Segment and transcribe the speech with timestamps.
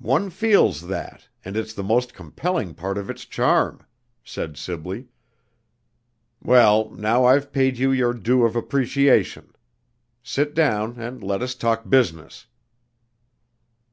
[0.00, 3.86] "One feels that, and it's the most compelling part of its charm,"
[4.24, 5.06] said Sibley.
[6.42, 9.54] "Well, now I've paid you your due of appreciation.
[10.20, 12.48] Sit down, and let us talk business."